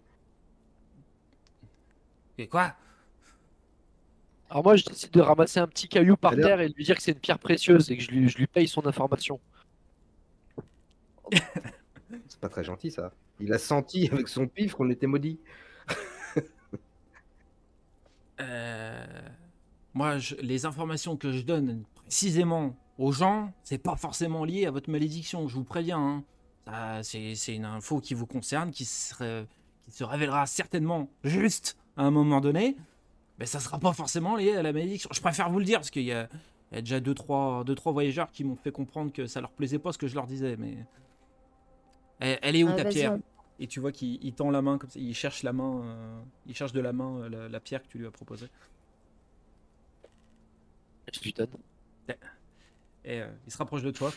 [2.38, 2.76] Et quoi?
[4.50, 6.96] Alors moi, je décide de ramasser un petit caillou par terre et de lui dire
[6.96, 9.40] que c'est une pierre précieuse et que je lui, je lui paye son information.
[12.28, 13.12] C'est pas très gentil ça.
[13.40, 15.40] Il a senti avec son pif qu'on était maudit.
[18.40, 19.06] Euh,
[19.94, 24.72] Moi, je- les informations que je donne précisément aux gens, c'est pas forcément lié à
[24.72, 26.00] votre malédiction, je vous préviens.
[26.00, 26.24] hein.
[26.66, 29.46] Ça, c'est c'est une info qui vous concerne, qui, serait-
[29.86, 32.76] qui se révélera certainement juste à un moment donné,
[33.40, 35.10] mais ça sera pas forcément lié à la malédiction.
[35.14, 36.30] Je préfère vous le dire, parce qu'il y a,
[36.72, 39.42] il y a déjà deux trois, deux, trois voyageurs qui m'ont fait comprendre que ça
[39.42, 40.78] leur plaisait pas ce que je leur disais, mais...
[42.20, 43.22] Elle, elle est où Ah, ta pierre on-
[43.60, 46.22] Et tu vois qu'il il tend la main comme ça, il cherche la main, euh,
[46.46, 48.48] il cherche de la main euh, la, la pierre que tu lui as proposée.
[51.14, 51.48] Je lui donne.
[53.06, 54.12] Et euh, il se rapproche de toi.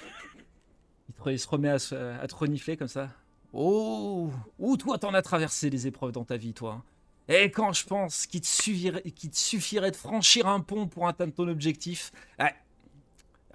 [1.08, 3.10] Il, te- il se remet à, te renifler comme ça.
[3.52, 6.84] Oh, oh, toi, t'en as traversé des épreuves dans ta vie, toi.
[7.28, 11.08] Et quand je pense qu'il te, suffirait, qu'il te suffirait de franchir un pont pour
[11.08, 12.54] atteindre ton objectif, ouais,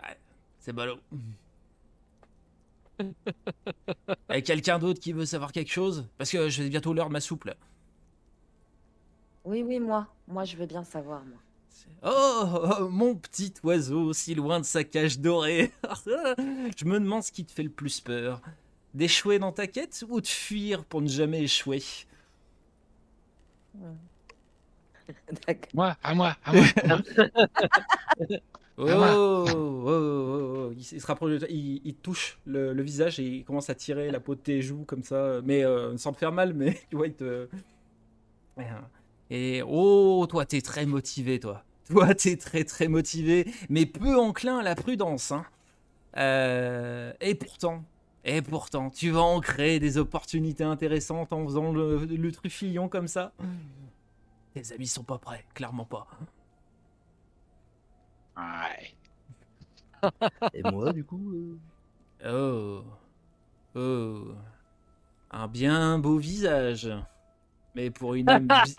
[0.04, 0.18] ouais,
[0.60, 1.00] c'est ballot.
[4.34, 6.06] Et quelqu'un d'autre qui veut savoir quelque chose?
[6.18, 7.56] Parce que je vais bientôt l'heure de ma soupe là.
[9.46, 10.08] Oui, oui, moi.
[10.28, 11.38] Moi je veux bien savoir moi.
[12.04, 15.72] Oh, oh, mon petit oiseau, si loin de sa cage dorée.
[16.78, 18.42] Je me demande ce qui te fait le plus peur.
[18.94, 21.84] D'échouer dans ta quête ou de fuir pour ne jamais échouer?
[25.74, 26.66] Moi, à moi, à moi.
[28.78, 30.74] Oh, oh, oh, oh, oh.
[30.76, 33.76] Il, se rapproche de toi, il, il touche le, le visage et il commence à
[33.76, 36.80] tirer la peau de tes joues comme ça, mais euh, sans te faire mal, mais
[36.90, 37.48] tu vois, il te...
[39.30, 41.64] Et oh, toi, t'es très motivé, toi.
[41.90, 45.32] Toi, t'es très très motivé, mais peu enclin à la prudence.
[45.32, 45.46] Hein.
[46.18, 47.84] Euh, et pourtant,
[48.24, 53.08] et pourtant, tu vas en créer des opportunités intéressantes en faisant le, le truffillon comme
[53.08, 53.34] ça.
[54.54, 56.08] Tes amis sont pas prêts, clairement pas.
[58.38, 58.96] Ouais.
[60.54, 61.34] Et moi, du coup.
[61.34, 61.58] euh,
[62.24, 62.84] Oh.
[63.76, 64.34] Oh.
[65.32, 66.90] Un bien beau visage.
[67.76, 68.76] Mais pour une âme, bi-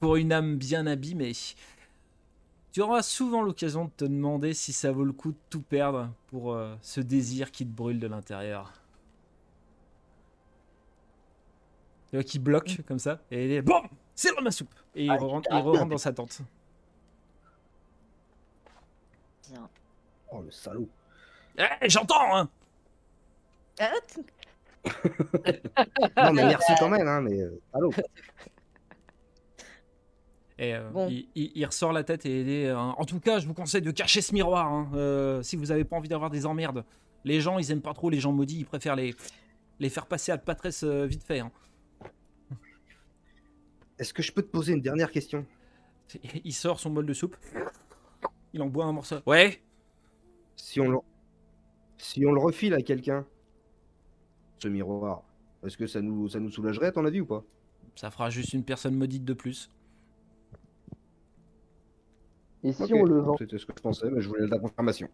[0.00, 1.32] pour une âme bien abîmée.
[2.72, 6.10] Tu auras souvent l'occasion de te demander si ça vaut le coup de tout perdre
[6.28, 8.72] pour euh, ce désir qui te brûle de l'intérieur.
[12.10, 13.82] Tu vois qu'il bloque comme ça et il est bon,
[14.14, 16.40] c'est dans ma soupe et il Ah, rentre, il rentre dans sa tente.
[20.30, 20.88] Oh, le salaud.
[21.58, 22.48] Eh, j'entends hein.
[23.80, 23.92] Ah,
[26.16, 27.40] Non, mais merci quand même, hein, mais.
[27.40, 27.92] euh, Allô
[30.58, 31.08] Et euh, Bon.
[31.08, 33.54] il, il- il ressort la tête et il est, euh, en tout cas, je vous
[33.54, 36.84] conseille de cacher ce miroir hein, euh, si vous avez pas envie d'avoir des emmerdes.
[37.24, 39.14] Les gens, ils aiment pas trop les gens maudits, ils préfèrent les,
[39.78, 41.40] les faire passer à patresse euh, vite fait.
[41.40, 41.52] hein.
[43.98, 45.44] Est-ce que je peux te poser une dernière question?
[46.44, 47.36] Il sort son bol de soupe,
[48.52, 49.16] il en boit un morceau.
[49.26, 49.60] Ouais,
[50.56, 50.98] si on, le...
[51.98, 53.26] si on le refile à quelqu'un,
[54.58, 55.22] ce miroir,
[55.64, 57.44] est-ce que ça nous, ça nous soulagerait, à ton avis, ou pas?
[57.96, 59.68] Ça fera juste une personne maudite de plus.
[62.64, 65.08] Et si on le vend C'était ce que je pensais, mais je voulais la confirmation.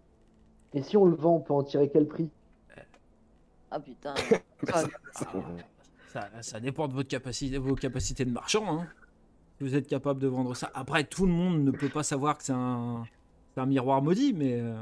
[0.72, 2.28] Et si on le vend, on peut en tirer quel prix?
[3.70, 4.14] Ah putain.
[4.16, 4.40] Ça,
[4.72, 5.28] Ah, ça-
[6.12, 8.80] Ça, ça dépend de votre capacité, vos capacités de marchand.
[8.80, 8.86] Hein.
[9.58, 10.70] Si vous êtes capable de vendre ça.
[10.74, 13.04] Après, tout le monde ne peut pas savoir que c'est un,
[13.54, 14.60] c'est un miroir maudit, mais.
[14.60, 14.74] euh,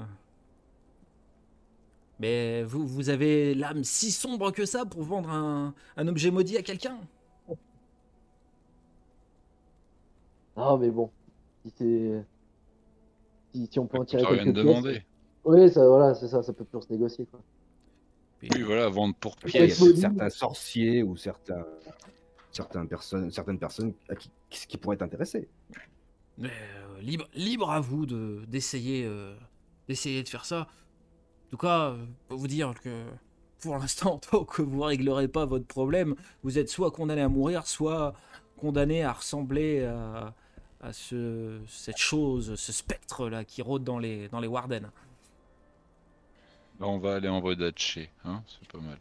[2.18, 6.57] Mais vous, vous avez l'âme si sombre que ça pour vendre un, un objet maudit
[6.57, 6.98] à quelqu'un
[10.57, 11.12] Non, mais bon,
[11.64, 12.27] si c'est.
[13.55, 14.83] Si, si on peut en tirer Ça rien de quelques pièces.
[14.83, 15.03] demander.
[15.45, 17.41] Oui, ça, voilà, c'est ça, ça peut toujours se négocier, quoi.
[18.43, 19.79] Oui, voilà, vendre pour Il y a Pièce.
[19.79, 19.95] pièce.
[19.95, 21.65] certains sorciers ou certains,
[22.51, 25.49] certains personnes, certaines personnes à qui, qui, qui pourraient être intéressées.
[26.38, 29.37] Mais euh, libre, libre à vous de d'essayer euh,
[29.88, 30.62] d'essayer de faire ça.
[30.62, 33.05] En tout cas, euh, je peux vous dire que
[33.61, 37.67] pour l'instant, tant que vous réglerez pas votre problème, vous êtes soit condamné à mourir,
[37.67, 38.15] soit
[38.57, 40.35] condamné à ressembler à,
[40.83, 44.90] à ce, cette chose, ce spectre là qui rôde dans les dans les Warden.
[46.79, 48.99] Bah, on va aller en Bredaché, hein, c'est pas mal.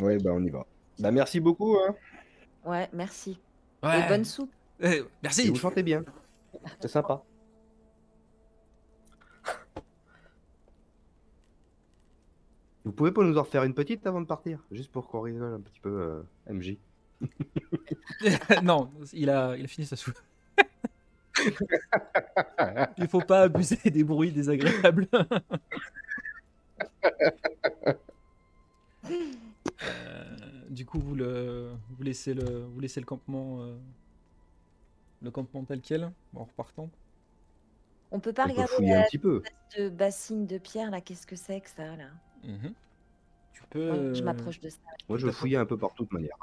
[0.00, 0.66] Oui, bah on y va.
[0.98, 1.76] Bah merci beaucoup.
[1.76, 1.94] Hein.
[2.64, 3.38] Ouais, merci.
[3.82, 4.00] Ouais.
[4.00, 4.52] Et bonne soupe.
[4.80, 5.48] Eh, Et merci.
[5.48, 6.04] vous chantez bien.
[6.80, 7.22] C'est sympa.
[12.84, 14.58] Vous pouvez pas nous en refaire une petite avant de partir?
[14.70, 15.88] Juste pour qu'on rigole un petit peu,
[16.48, 16.76] euh, MJ.
[18.62, 20.18] non, il a il a fini sa soupe.
[22.98, 25.08] Il faut pas abuser des bruits désagréables.
[29.82, 30.36] Euh,
[30.70, 33.76] du coup, vous le, vous laissez le, vous laissez le campement, euh,
[35.22, 36.90] le campement tel quel, en repartant.
[38.10, 39.42] On peut pas On peut regarder fouiller un la petit peu.
[39.76, 41.00] de bassine de pierre là.
[41.00, 42.08] Qu'est-ce que c'est que ça là?
[42.44, 42.72] Mhm.
[43.52, 43.90] Tu peux.
[43.90, 44.78] Ouais, Je euh, m'approche de ça.
[45.08, 45.40] Moi, je D'accord.
[45.40, 46.36] fouillais un peu partout de manière.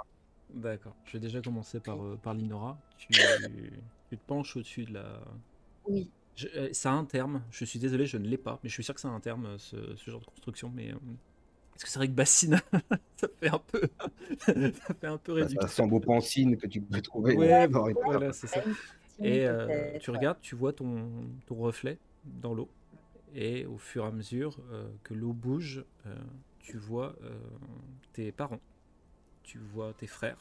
[0.54, 0.96] D'accord.
[1.06, 2.78] Je vais déjà commencer par, euh, par l'Inora.
[2.98, 3.08] Tu,
[4.12, 5.22] tu te penches au-dessus de la.
[5.86, 6.12] Oui.
[6.36, 7.44] Je- euh, ça a un terme.
[7.52, 9.20] Je suis désolé, je ne l'ai pas, mais je suis sûr que ça a un
[9.20, 10.72] terme, euh, ce, ce genre de construction.
[10.74, 10.96] Mais euh,
[11.76, 12.62] est-ce que c'est vrai que bassine,
[13.18, 13.82] ça fait un peu,
[14.40, 15.70] ça fait un peu Ça, réducteur.
[15.70, 17.36] ça semble aux pancines que tu peux trouver.
[17.36, 18.64] Ouais, Voilà, c'est ça.
[19.24, 21.10] Et euh, tu regardes, tu vois ton,
[21.48, 22.70] ton reflet dans l'eau.
[23.34, 26.16] Et au fur et à mesure euh, que l'eau bouge, euh,
[26.60, 27.38] tu vois euh,
[28.14, 28.62] tes parents,
[29.44, 30.38] tu vois tes frères,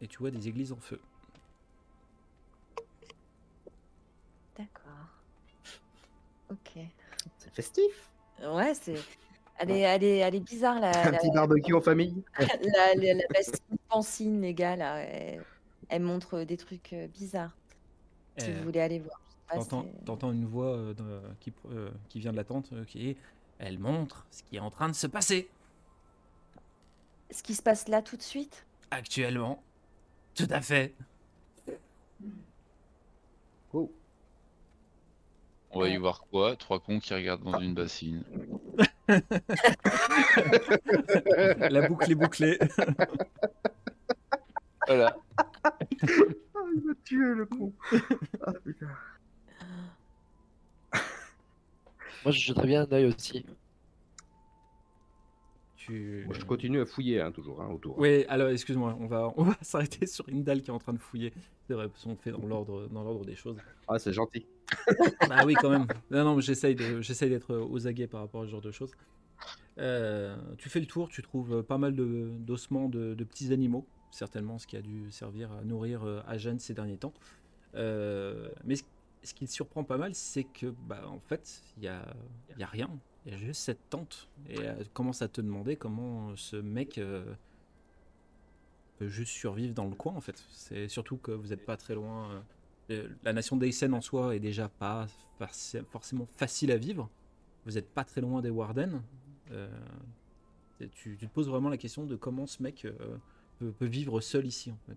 [0.00, 1.00] et tu vois des églises en feu.
[4.56, 5.08] D'accord.
[6.50, 6.72] Ok.
[7.38, 8.10] C'est festif.
[8.42, 8.94] Ouais, c'est.
[9.58, 12.22] Elle est, elle est, elle est bizarre la, Un la, petit barbecue en famille.
[12.38, 13.24] la, la, la
[13.88, 14.98] pancine, les gars là.
[15.00, 15.44] Elle,
[15.90, 17.56] elle montre des trucs euh, bizarres.
[18.38, 19.20] Si Euh, vous voulez aller voir.
[20.06, 23.16] T'entends, une voix euh, de- qui, euh, qui vient de la tente euh, qui est
[23.58, 25.50] Elle montre ce qui est en train de se passer
[27.30, 28.64] Ce qui se passe là tout de suite?
[28.92, 29.62] actuellement.
[30.34, 30.94] Tout à fait.
[33.72, 33.90] Oh.
[35.72, 36.56] On va y voir quoi?
[36.56, 38.24] Trois cons qui regardent dans une bassine.
[41.70, 42.58] La boucle est bouclée.
[44.86, 45.16] Voilà.
[45.62, 45.72] Ah,
[46.74, 47.72] il m'a tué le con.
[48.44, 48.88] Ah, putain.
[52.24, 53.46] Moi, je jetterais bien un œil aussi.
[55.80, 56.24] Tu...
[56.26, 57.98] Moi, je continue à fouiller hein, toujours hein, autour.
[57.98, 60.92] Oui, alors excuse-moi, on va, on va s'arrêter sur une dalle qui est en train
[60.92, 61.32] de fouiller.
[61.66, 63.56] C'est vrai, parce qu'on fait dans l'ordre, dans l'ordre des choses.
[63.88, 64.46] Ah, c'est gentil.
[65.30, 65.86] Ah oui, quand même.
[66.10, 68.92] Non, non, j'essaye, j'essaye d'être aux aguets par rapport à ce genre de choses.
[69.78, 73.86] Euh, tu fais le tour, tu trouves pas mal de, d'ossements de, de petits animaux,
[74.10, 77.14] certainement ce qui a dû servir à nourrir euh, Agen ces derniers temps.
[77.74, 78.84] Euh, mais ce,
[79.22, 82.04] ce qui te surprend pas mal, c'est que, bah, en fait, il y a,
[82.54, 82.90] il y a rien.
[83.26, 84.28] Il y a juste cette tente.
[84.48, 87.34] Et elle commence à te demander comment ce mec euh,
[88.98, 90.42] peut juste survivre dans le coin, en fait.
[90.50, 92.30] C'est surtout que vous n'êtes pas très loin.
[92.30, 92.40] euh,
[92.90, 95.06] euh, la nation d'Aysen en soi est déjà pas
[95.38, 97.08] forc- forcément facile à vivre.
[97.66, 99.02] Vous n'êtes pas très loin des Warden.
[99.52, 99.68] Euh,
[100.78, 103.18] tu, tu te poses vraiment la question de comment ce mec euh,
[103.58, 104.96] peut, peut vivre seul ici en fait.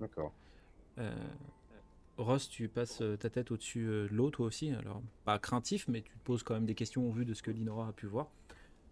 [0.00, 0.32] D'accord.
[0.98, 1.12] Euh,
[2.18, 4.70] Ross, tu passes euh, ta tête au-dessus euh, de l'eau toi aussi.
[4.72, 7.42] Alors pas craintif, mais tu te poses quand même des questions au vu de ce
[7.42, 8.28] que Linora a pu voir.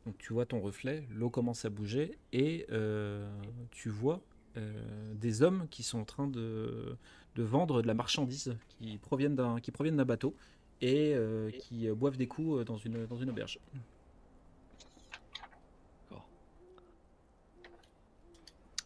[0.06, 3.28] Donc tu vois ton reflet, l'eau commence à bouger et euh,
[3.72, 4.20] tu vois
[4.56, 4.72] euh,
[5.14, 6.96] des hommes qui sont en train de,
[7.34, 10.36] de vendre de la marchandise qui proviennent d'un qui proviennent d'un bateau
[10.80, 13.58] et euh, qui boivent des coups dans une dans une auberge.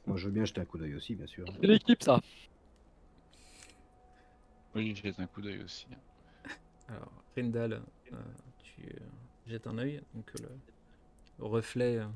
[0.07, 1.45] Moi, je veux bien jeter un coup d'œil aussi, bien sûr.
[1.61, 2.21] C'est l'équipe, ça.
[4.75, 5.87] Oui, je jette un coup d'œil aussi.
[6.89, 7.73] Alors, Rindal,
[8.13, 8.17] euh,
[8.63, 8.99] tu euh,
[9.47, 10.01] jettes un œil.
[10.15, 10.47] Donc, euh,
[11.39, 12.07] le reflet euh,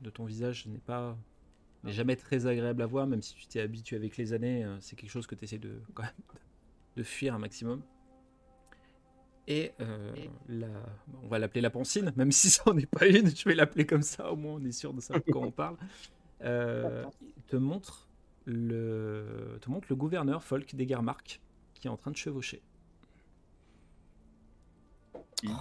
[0.00, 1.16] de ton visage n'est pas
[1.82, 4.66] n'est jamais très agréable à voir, même si tu t'es habitué avec les années.
[4.80, 6.12] c'est quelque chose que tu essaies de, quand même,
[6.96, 7.82] de fuir un maximum.
[9.46, 10.14] Et euh,
[10.48, 10.68] la,
[11.22, 13.84] on va l'appeler la pancine, même si ça n'en est pas une, je vais l'appeler
[13.86, 15.76] comme ça, au moins on est sûr de savoir quoi on parle.
[16.42, 17.04] Euh,
[17.46, 18.08] te montre
[18.46, 21.40] le, te montre le gouverneur Folk d'Egermark
[21.84, 22.62] qui est en train de chevaucher.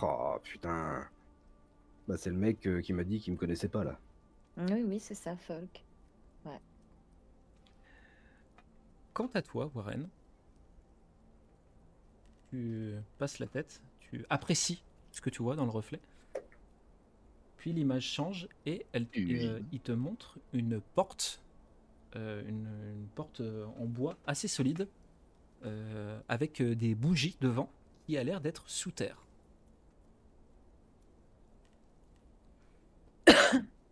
[0.01, 1.05] Oh putain.
[2.07, 3.99] Bah, c'est le mec euh, qui m'a dit qu'il me connaissait pas là.
[4.55, 5.83] Oui, oui, c'est ça, Folk.
[9.13, 10.07] Quant à toi, Warren,
[12.51, 14.81] tu passes la tête, tu apprécies
[15.11, 15.99] ce que tu vois dans le reflet.
[17.57, 19.45] Puis l'image change et elle, Oui.
[19.45, 21.41] euh, il te montre une porte,
[22.15, 23.41] euh, une, une porte
[23.77, 24.87] en bois assez solide,
[25.65, 27.71] euh, avec euh, des bougies devant,
[28.05, 29.25] qui a l'air d'être sous terre.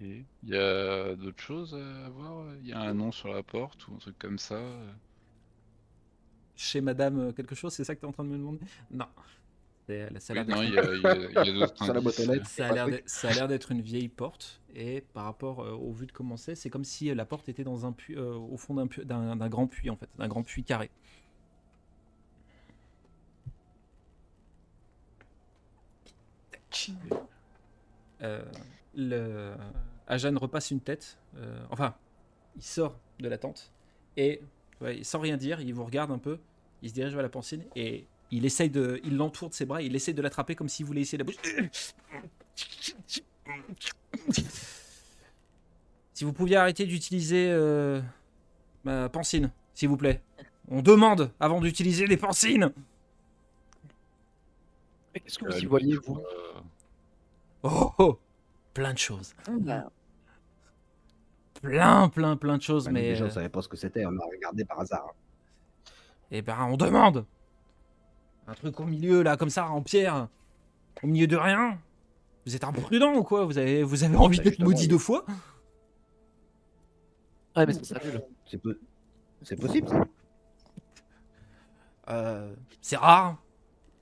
[0.00, 2.54] Il y a d'autres choses à voir?
[2.62, 4.60] Il y a un nom sur la porte ou un truc comme ça?
[6.56, 8.60] Chez Madame euh, quelque chose, c'est ça que tu es en train de me demander?
[8.90, 9.06] Non.
[10.20, 12.28] C'est- Ça a l'air d'être- Sur la boîte aux indices.
[12.34, 12.50] lettres.
[12.50, 16.36] Ça a l'air d'être- une vieille porte et par rapport euh, au vu de comment
[16.36, 18.86] c'est, c'est comme si euh, la porte était dans un puits, euh, au fond d'un
[18.86, 20.90] puits- d'un d'un grand puits en fait, d'un grand puits carré.
[28.22, 28.44] Euh,
[28.94, 29.54] le
[30.06, 31.94] Ajan repasse une tête, euh, enfin,
[32.56, 33.72] il sort de la tente
[34.16, 34.40] et
[34.80, 36.38] ouais, sans rien dire, il vous regarde un peu,
[36.82, 39.82] il se dirige vers la pancine et il essaye de, il l'entoure de ses bras,
[39.82, 41.94] il essaye de l'attraper comme s'il voulait essayer de la bouche.
[46.12, 48.00] Si vous pouviez arrêter d'utiliser euh,
[48.84, 50.22] ma pancine, s'il vous plaît.
[50.68, 52.72] On demande avant d'utiliser les pancines.
[55.14, 56.60] Qu'est-ce que Euh, vous y du voyez, vous euh,
[57.62, 58.18] Oh, oh,
[58.74, 59.34] plein de choses.
[59.60, 59.90] Bah,
[61.60, 64.06] Plein, plein, plein de choses, Bah, mais déjà, on euh, savait pas ce que c'était,
[64.06, 65.14] on a regardé par hasard.
[66.30, 67.26] eh ben on demande.
[68.50, 70.26] Un truc au milieu là, comme ça, en pierre,
[71.04, 71.78] au milieu de rien.
[72.44, 73.44] Vous êtes imprudent ou quoi?
[73.44, 75.24] Vous avez, vous avez envie d'être maudit deux fois?
[77.54, 78.00] Ah, mais ça.
[78.50, 78.60] C'est
[79.42, 80.04] c'est possible ça
[82.08, 83.40] Euh, c'est rare.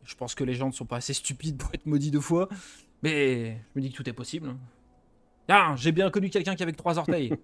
[0.05, 2.49] Je pense que les gens ne sont pas assez stupides pour être maudits deux fois.
[3.03, 4.57] Mais je me dis que tout est possible.
[5.49, 7.35] Ah, j'ai bien connu quelqu'un qui avait que trois orteils.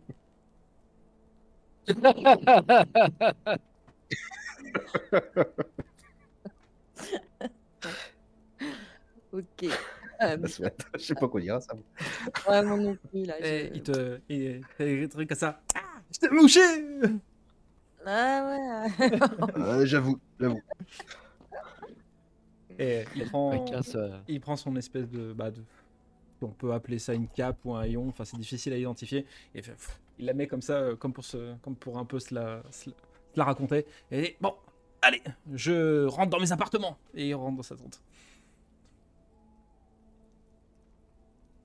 [9.38, 9.70] ok.
[10.22, 10.86] Euh, fait.
[10.94, 11.74] Je sais pas quoi dire ça.
[12.48, 13.34] ouais, moi non plus, là.
[13.44, 14.20] Et je- il te.
[14.28, 15.60] Il fait des trucs comme ça.
[15.74, 15.80] Ah,
[16.12, 16.60] je t'ai mouché
[18.06, 19.10] Ah ouais.
[19.58, 20.60] Euh, j'avoue, j'avoue.
[22.78, 23.64] Et il prend,
[24.28, 25.62] il prend son espèce de, bah, de-
[26.42, 28.06] On peut appeler ça une cape ou un haillon.
[28.08, 29.20] Enfin, c'est difficile à identifier.
[29.54, 31.98] Et il, fait- pff, il la met comme ça, euh, comme pour, se, comme pour
[31.98, 32.96] un peu se la, se la-
[33.32, 33.86] se la raconter.
[34.10, 34.54] Et il dit, bon,
[35.02, 35.22] allez,
[35.54, 36.98] je rentre dans mes appartements.
[37.14, 38.00] Et il rentre dans sa tente.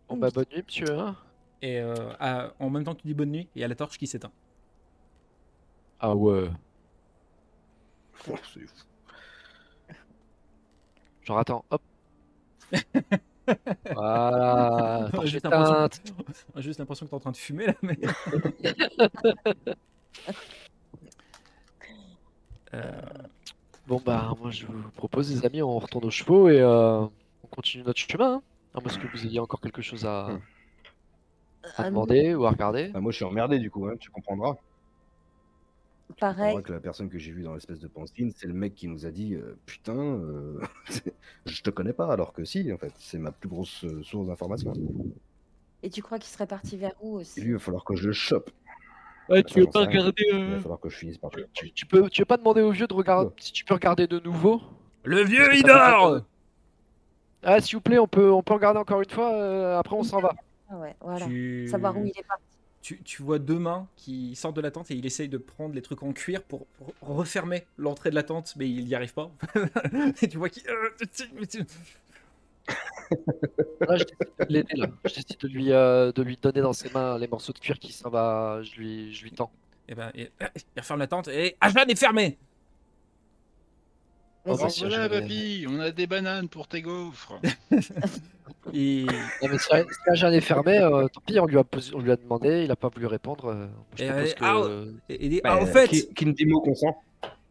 [0.10, 0.98] Bon, bah, bonne nuit, monsieur.
[1.00, 1.16] Hein
[1.62, 3.76] Et euh, à- en même temps que tu dis bonne nuit, il y a la
[3.76, 4.32] torche qui s'éteint.
[6.00, 6.50] ah ouais.
[8.30, 8.76] Oh, c'est fou.
[11.24, 11.82] Genre, attends, hop.
[13.94, 15.10] voilà.
[15.12, 16.02] torche Juste l'impression- éteinte.
[16.56, 17.98] J'ai juste l'impression que t'es en train de fumer là, mais.
[22.74, 23.02] Euh,
[23.88, 27.02] Bon, bah, moi, je vous propose, les amis, on retourne aux chevaux et euh,
[27.44, 28.36] on continue notre chemin.
[28.36, 28.44] Hein.
[28.74, 30.40] À moins que vous ayez encore quelque chose à, Hmm.
[31.64, 32.90] à Ah, demander ou à regarder.
[32.90, 34.56] Bah, moi, je suis emmerdé du coup, hein, tu comprendras.
[36.20, 36.38] Pareil.
[36.38, 38.88] comprendras que la personne que j'ai vue dans l'espèce de pancine, c'est le mec qui
[38.88, 40.60] nous a dit euh, Putain, euh,
[41.46, 44.28] je te connais pas, alors que si, en fait, c'est ma plus grosse euh, source
[44.28, 44.74] d'information.
[45.84, 47.96] Et tu crois qu'il serait parti vers où Et aussi lui, il va falloir que
[47.96, 48.52] je le chope.
[49.30, 51.30] Ouais, tu veux pas regarder, Il va falloir que je finisse par.
[51.54, 54.08] Tu, tu peux, tu veux pas demander au vieux de regarder si tu peux regarder
[54.08, 54.62] de nouveau?
[55.04, 56.22] Le vieux, Parce il dort
[57.44, 59.34] Ah, s'il vous plaît, on peut, on peut regarder encore une fois.
[59.34, 60.36] euh, après, on s'en va.
[60.70, 61.26] Ah ouais, voilà.
[61.26, 61.68] tu...
[61.70, 62.44] Savoir où il est parti.
[62.82, 65.74] tu, tu vois deux mains qui sortent de la tente et il essaye de prendre
[65.74, 69.14] les trucs en cuir pour, pour refermer l'entrée de la tente, mais il n'y arrive
[69.14, 69.32] pas.
[70.22, 70.64] et tu vois qu'il.
[73.82, 74.88] Là, je décide de l'aider là.
[75.06, 77.80] Je décide de lui, euh, de lui donner dans ses mains les morceaux de cuir
[77.80, 78.60] qui s'en va.
[78.64, 79.52] Je lui, je lui tends.
[79.88, 80.30] Et ben, et-
[80.76, 81.56] il referme la tente et.
[81.62, 82.38] Ajan est fermé
[84.46, 87.40] Oh, bah, Voilà, papy, on a des bananes pour tes gaufres.
[88.74, 91.94] Et, Non, mais si, si Ajan est fermé, euh, tant pis, on lui a, posé-
[91.96, 93.46] on lui a demandé, il a pas voulu répondre.
[93.46, 96.14] euh, je Et propose allez, que- ah, et- et dit, Bah, ah, en fait, Qui,
[96.14, 97.02] qui me dit mot consent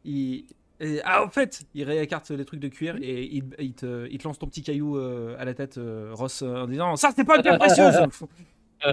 [0.05, 0.45] il,
[0.80, 4.18] et- ah, en fait, il réécarte les trucs de cuir et il, il te, il
[4.18, 7.11] te lance ton petit caillou euh, à la tête, euh, Ross, euh, en disant Ça,
[7.14, 7.97] c'est pas une pierre précieuse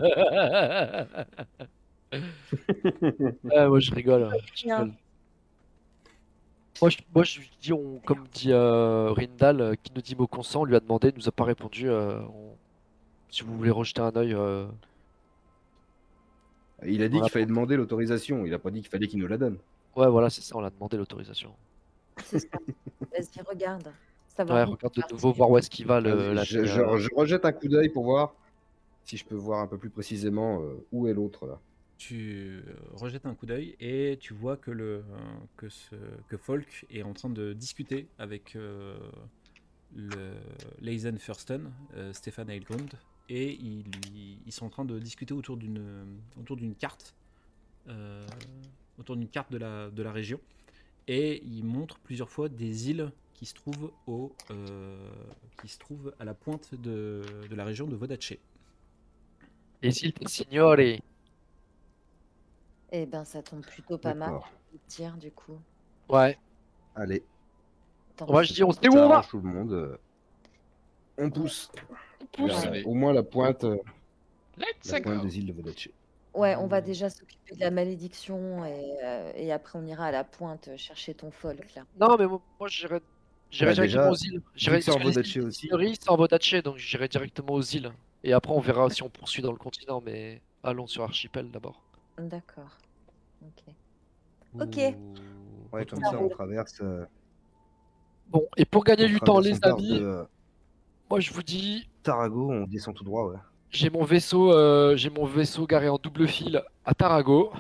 [3.56, 4.30] Ah, moi je rigole.
[4.56, 4.78] je Bien.
[4.80, 4.93] rigole.
[6.82, 10.28] Moi je, moi, je dis, on, comme dit euh, Rindal, euh, qui nous dit mot
[10.28, 11.89] consent, on lui a demandé, il nous a pas répondu.
[11.89, 12.55] euh, on-
[13.30, 14.67] Si vous voulez rejeter un œil, euh,
[16.86, 17.26] Il a dit Voilà.
[17.26, 18.45] qu'il fallait demander l'autorisation.
[18.45, 19.57] Il a pas dit qu'il fallait qu'il nous la donne.
[19.95, 21.51] ouais, voilà, c'est ça, on a demandé l'autorisation.
[22.23, 22.47] C'est ça.
[23.11, 23.88] Vas-y, regarde.
[23.88, 23.93] Ouais,
[24.36, 26.34] Savoir où regarde de nouveau, voir où est-ce qu'il va le.
[26.34, 28.34] La- je, je- je rejette un coup d'œil pour voir
[29.05, 31.59] si je peux voir un peu plus précisément euh, où est l'autre là.
[31.98, 35.04] Tu rejettes un coup d'œil et tu vois que, le,
[35.56, 35.68] que,
[36.28, 38.98] que Folk est en train de discuter avec euh,
[39.96, 40.34] le
[40.82, 42.91] Leisen Fursten, euh, Stefan Eilgrund,
[43.30, 47.16] et ils, sont en train de discuter autour d'une autour d'une carte,
[47.88, 48.28] euh,
[49.00, 50.39] autour d'une carte de la, de la région,
[51.08, 55.12] et ils montrent plusieurs fois des îles qui se trouvent au, euh,
[55.62, 58.34] qui se trouvent à la pointe de, de la région de Vodace.
[59.82, 61.02] Les îles Signori.
[62.91, 64.29] Eh ben, ça tombe plutôt pas mal.
[64.31, 64.49] D'accord.
[64.73, 65.59] Le tir, du coup.
[66.09, 66.38] Ouais.
[66.95, 67.23] Allez,
[68.15, 69.21] Attends, Moi je dis, on sait où on va.
[69.29, 69.73] tout le monde.
[69.73, 69.97] euh,
[71.17, 71.69] On pousse.
[72.38, 72.83] vers, Allez.
[72.83, 73.77] au moins la pointe, euh,
[74.57, 75.09] Let's la go.
[75.11, 75.89] pointe des îles de Vodace.
[76.33, 80.11] Ouais, on va déjà s'occuper de la malédiction et, euh, et après on ira à
[80.11, 81.83] la pointe chercher ton folk là.
[81.99, 82.99] Non, mais moi, moi, j'irai
[83.51, 84.41] j'irai Bah, directement déjà, aux îles.
[84.55, 85.69] J'irai que les îles aussi.
[86.01, 87.91] C'est en Vodace, donc j'irai directement aux îles.
[88.23, 91.81] Et après, on verra si on poursuit dans le continent, mais allons sur Archipel d'abord.
[92.18, 92.78] D'accord.
[93.41, 93.74] Ok.
[94.61, 94.76] Ok.
[95.74, 96.80] Ouais, comme Ça on traverse.
[96.82, 97.05] euh,
[98.30, 100.26] Bon, et pour gagner on du temps, traverse, les on part amis, de,
[101.09, 103.38] moi je vous dis, Tarago, on descend tout droit, ouais.
[103.70, 107.51] j'ai mon vaisseau, euh, j'ai mon vaisseau garé en double fil à Tarago.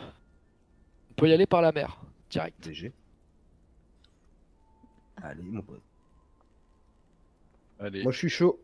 [1.11, 1.97] On peut y aller par la mer,
[2.29, 2.63] direct.
[2.63, 2.93] DG.
[5.21, 5.81] Allez, mon pote.
[7.79, 8.03] Allez.
[8.03, 8.59] Moi, je suis chaud.